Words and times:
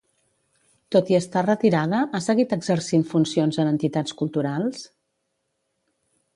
Tot 0.95 1.11
i 1.13 1.17
estar 1.17 1.43
retirada, 1.47 1.99
ha 2.15 2.23
seguit 2.29 2.57
exercint 2.59 3.05
funcions 3.13 3.61
en 3.65 3.71
entitats 3.75 4.19
culturals? 4.25 4.85